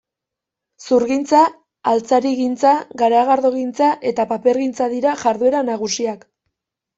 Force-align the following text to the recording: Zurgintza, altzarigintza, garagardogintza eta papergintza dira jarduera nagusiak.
Zurgintza, 0.85 1.41
altzarigintza, 1.91 2.71
garagardogintza 3.01 3.91
eta 4.13 4.27
papergintza 4.33 4.89
dira 4.95 5.15
jarduera 5.27 5.63
nagusiak. 5.71 6.27